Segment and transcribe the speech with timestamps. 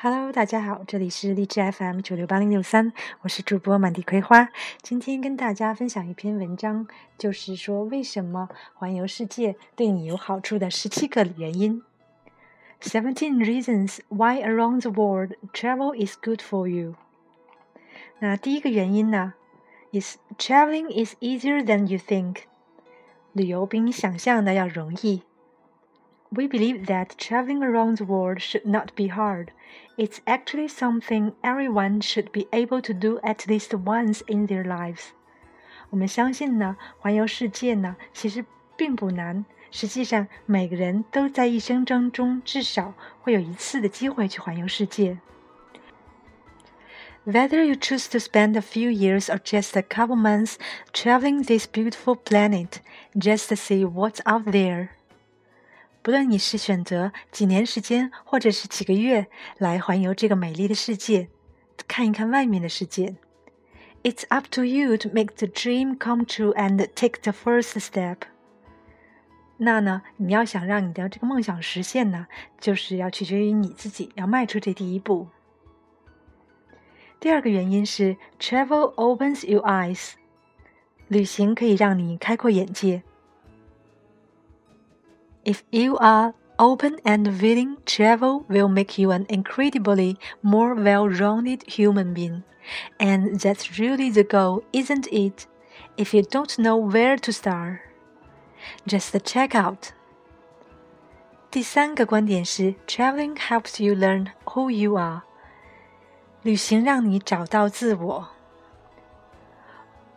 [0.00, 2.92] Hello，大家好，这里是荔枝 FM 九六八零六三，
[3.22, 4.48] 我是主播满地葵花。
[4.80, 6.86] 今天跟大家分享一篇文章，
[7.18, 11.82] 就是说为什么环游世界对你有好处的十七个原因。
[12.80, 16.94] Seventeen reasons why around the world travel is good for you。
[18.20, 19.34] 那第一个原因呢
[19.90, 22.42] ，is traveling is easier than you think。
[23.32, 25.24] 旅游比你想象的要容易。
[26.31, 29.49] We believe that traveling around the world should not be hard.
[29.97, 35.11] It's actually something everyone should be able to do at least once in their lives.
[35.91, 38.43] 我们相信呢，环游世界呢，其实
[38.75, 39.45] 并不难。
[39.69, 45.19] 实际上，每个人都在一生当中至少会有一次的机会去环游世界。
[47.25, 50.55] Whether you choose to spend a few years or just a couple months
[50.91, 52.81] traveling this beautiful planet,
[53.15, 54.89] just to see what's out there.
[56.02, 59.26] 不论你是选择几年时间，或者是几个月
[59.58, 61.28] 来环游这个美丽的世界，
[61.86, 63.16] 看一看外面的世界
[64.02, 68.18] ，It's up to you to make the dream come true and take the first step。
[69.58, 72.28] 那呢，你要想让你的这个梦想实现呢，
[72.60, 75.26] 就是要取决于你自己，要迈出这第一步。
[77.18, 80.12] 第二个原因是，travel opens your eyes，
[81.08, 83.02] 旅行可以让你开阔眼界。
[85.43, 92.13] If you are open and willing, travel will make you an incredibly more well rounded human
[92.13, 92.43] being.
[92.99, 95.47] And that's really the goal, isn't it?
[95.97, 97.81] If you don't know where to start,
[98.87, 99.91] just check out.
[101.51, 105.21] 第三个观点是，traveling helps you learn who you are。
[106.41, 108.29] 旅行让你找到自我。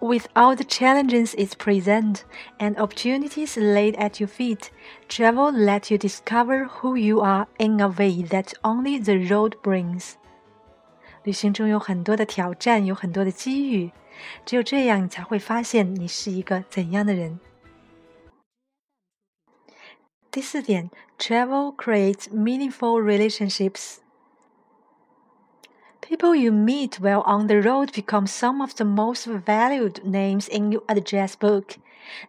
[0.00, 2.20] with all the challenges it presents
[2.58, 4.70] and opportunities laid at your feet,
[5.08, 10.14] travel lets you discover who you are in a way that only the road brings.
[11.24, 13.90] 旅行中有很多的挑战，有很多的机遇，
[14.44, 17.40] 只有这样，你才会发现你是一个怎样的人。
[20.30, 23.96] 第四点，travel creates meaningful relationships.
[26.10, 30.70] People you meet while on the road become some of the most valued names in
[30.70, 31.78] your address book.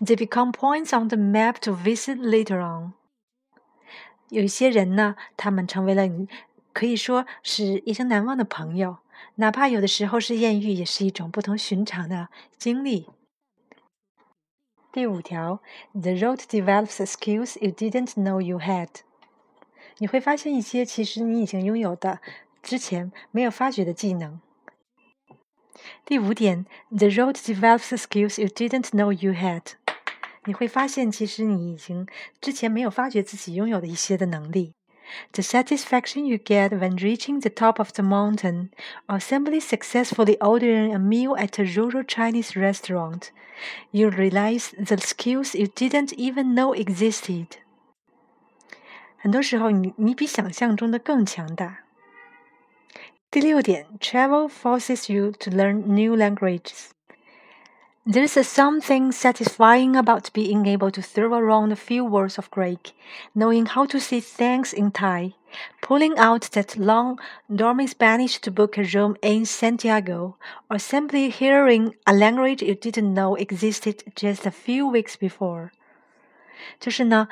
[0.00, 2.94] They become points on the map to visit later on.
[4.30, 6.28] 有一些人呢，他们成为了你
[6.72, 8.98] 可以说是一生难忘的朋友，
[9.36, 13.08] 哪怕有的时候是艳遇，也是一种不同寻常的经历。
[14.90, 15.60] 第五条，
[15.92, 18.88] The road develops skills you didn't know you had。
[19.98, 22.20] 你会发现一些其实你已经拥有的
[22.62, 24.40] 之前没有发觉的技能。
[26.04, 29.62] 第五点，The road develops skills you didn't know you had。
[30.44, 32.06] 你会发现，其实你已经
[32.40, 34.74] 之前没有发觉自己拥有的一些的能力。
[35.32, 38.70] The satisfaction you get when reaching the top of the mountain,
[39.06, 43.30] or simply successfully ordering a meal at a rural Chinese restaurant,
[43.92, 47.46] you realize the skills you didn't even know existed.
[49.18, 51.84] 很多时候，你你比想象中的更强大。
[53.30, 56.90] 第六点，travel forces you to learn new languages.
[58.08, 62.94] There's something satisfying about being able to throw around a few words of Greek,
[63.34, 65.32] knowing how to say thanks in Thai,
[65.82, 67.18] pulling out that long,
[67.52, 70.36] dormant Spanish to book a room in Santiago,
[70.70, 75.70] or simply hearing a language you didn't know existed just a few weeks before.
[76.78, 77.26] 就是呢，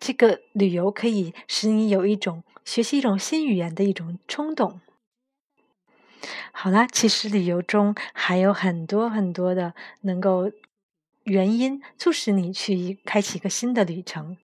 [0.00, 4.80] 这个旅游可以使你有一种学习一种新语言的一种冲动。
[6.63, 10.51] 好啦，其实旅游中还有很多很多的能够
[11.23, 14.37] 原因促使你去开启一个新的旅程。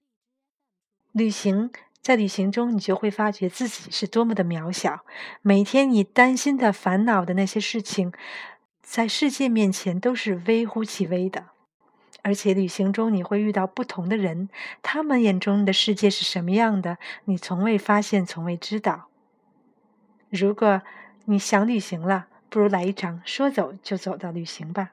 [1.11, 5.05] 旅行在旅行中，你就会发觉自己是多么的渺小。
[5.43, 8.13] 每天你担心的、烦恼的那些事情，
[8.81, 11.47] 在世界面前都是微乎其微的。
[12.22, 14.49] 而且旅行中你会遇到不同的人，
[14.84, 19.09] 他们眼中的世界是什么样的，你从未发现，从未知道。
[20.31, 20.81] 如果
[21.26, 24.91] 你想旅行了，不如来一场说走就走的旅行吧。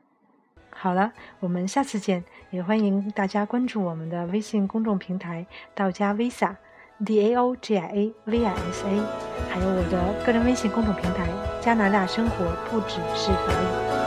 [0.69, 1.11] 好了，
[1.41, 5.45] 我们下次见，也欢迎大家关注我们的微信公众平台
[5.75, 6.55] “道家 Visa
[7.05, 9.03] D A O G I A V I S A”，
[9.49, 11.27] 还有我的个人微信公众平台
[11.59, 14.00] “加拿大生活不只是法语”。